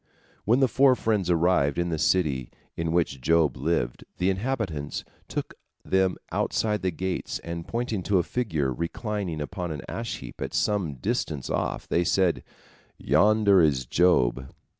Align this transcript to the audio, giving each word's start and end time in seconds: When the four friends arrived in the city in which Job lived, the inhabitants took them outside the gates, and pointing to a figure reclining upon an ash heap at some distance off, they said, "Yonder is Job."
When 0.45 0.61
the 0.61 0.67
four 0.67 0.95
friends 0.95 1.29
arrived 1.29 1.77
in 1.77 1.89
the 1.89 1.99
city 1.99 2.49
in 2.75 2.91
which 2.91 3.21
Job 3.21 3.55
lived, 3.55 4.03
the 4.17 4.31
inhabitants 4.31 5.03
took 5.27 5.53
them 5.85 6.17
outside 6.31 6.81
the 6.81 6.89
gates, 6.89 7.37
and 7.43 7.67
pointing 7.67 8.01
to 8.09 8.17
a 8.17 8.23
figure 8.23 8.73
reclining 8.73 9.39
upon 9.41 9.71
an 9.71 9.83
ash 9.87 10.17
heap 10.17 10.41
at 10.41 10.55
some 10.55 10.95
distance 10.95 11.51
off, 11.51 11.87
they 11.87 12.03
said, 12.03 12.41
"Yonder 12.97 13.61
is 13.61 13.85
Job." 13.85 14.47